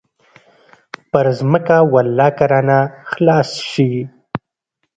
پر 1.11 1.25
ځمكه 1.37 1.77
ولله 1.93 2.27
كه 2.37 2.45
رانه 2.51 2.79
خلاص 3.11 3.49
سي. 3.71 3.89